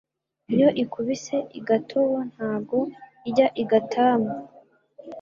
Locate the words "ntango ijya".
2.31-3.47